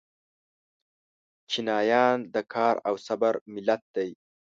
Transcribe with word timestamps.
چینایان 1.51 2.17
د 2.33 2.35
کار 2.53 2.75
او 2.87 2.95
صبر 3.07 3.33
ملت 3.53 3.81
دی. 3.95 4.09